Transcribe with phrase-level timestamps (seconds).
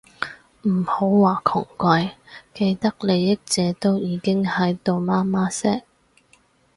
[0.63, 2.09] 唔好話窮鬼，
[2.55, 5.83] 既得利益者都已經喺度媽媽聲